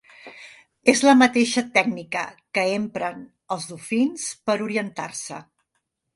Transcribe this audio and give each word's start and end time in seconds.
És 0.93 1.01
la 1.07 1.13
mateixa 1.19 1.63
tècnica 1.75 2.23
que 2.59 2.65
empren 2.79 3.21
els 3.57 3.69
dofins 3.75 4.27
per 4.49 4.59
orientar-se. 4.71 5.41